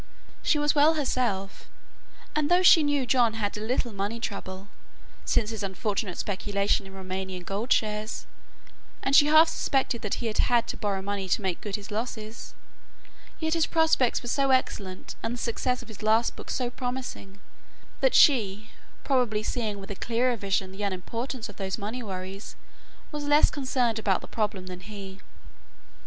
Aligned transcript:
She 0.41 0.57
was 0.57 0.73
well 0.73 0.95
herself, 0.95 1.69
and 2.35 2.49
though 2.49 2.63
she 2.63 2.81
knew 2.81 3.05
John 3.05 3.35
had 3.35 3.55
a 3.55 3.61
little 3.61 3.93
money 3.93 4.19
trouble, 4.19 4.67
since 5.25 5.51
his 5.51 5.61
unfortunate 5.61 6.17
speculation 6.17 6.87
in 6.87 6.93
Roumanian 6.95 7.43
gold 7.43 7.71
shares, 7.71 8.25
and 9.03 9.15
she 9.15 9.27
half 9.27 9.47
suspected 9.47 10.01
that 10.01 10.15
he 10.15 10.25
had 10.25 10.39
had 10.39 10.65
to 10.69 10.75
borrow 10.75 11.03
money 11.03 11.29
to 11.29 11.41
make 11.43 11.61
good 11.61 11.75
his 11.75 11.91
losses, 11.91 12.55
yet 13.39 13.53
his 13.53 13.67
prospects 13.67 14.23
were 14.23 14.27
so 14.27 14.49
excellent 14.49 15.13
and 15.21 15.35
the 15.35 15.37
success 15.37 15.83
of 15.83 15.87
his 15.87 16.01
last 16.01 16.35
book 16.35 16.49
so 16.49 16.71
promising 16.71 17.39
that 17.99 18.15
she, 18.15 18.71
probably 19.03 19.43
seeing 19.43 19.79
with 19.79 19.91
a 19.91 19.95
clearer 19.95 20.35
vision 20.35 20.71
the 20.71 20.81
unimportance 20.83 21.47
of 21.47 21.57
those 21.57 21.77
money 21.77 22.01
worries, 22.01 22.55
was 23.11 23.25
less 23.25 23.51
concerned 23.51 23.99
about 23.99 24.21
the 24.21 24.27
problem 24.27 24.65
than 24.65 24.79
he. 24.79 25.21